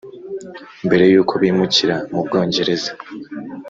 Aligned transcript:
mbere 0.85 1.03
y’uko 1.11 1.33
bimukira 1.41 1.95
mu 2.11 2.21
bwongereza 2.25 2.91